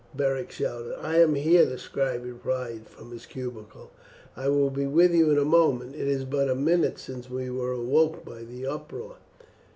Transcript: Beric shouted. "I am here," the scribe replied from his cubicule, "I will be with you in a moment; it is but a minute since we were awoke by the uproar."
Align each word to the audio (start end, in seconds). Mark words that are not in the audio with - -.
Beric 0.15 0.49
shouted. 0.49 0.95
"I 0.99 1.19
am 1.19 1.35
here," 1.35 1.63
the 1.63 1.77
scribe 1.77 2.25
replied 2.25 2.87
from 2.89 3.11
his 3.11 3.27
cubicule, 3.27 3.91
"I 4.35 4.49
will 4.49 4.71
be 4.71 4.87
with 4.87 5.13
you 5.13 5.29
in 5.29 5.37
a 5.37 5.45
moment; 5.45 5.95
it 5.95 6.07
is 6.07 6.25
but 6.25 6.49
a 6.49 6.55
minute 6.55 6.97
since 6.97 7.29
we 7.29 7.51
were 7.51 7.73
awoke 7.73 8.25
by 8.25 8.41
the 8.41 8.65
uproar." 8.65 9.17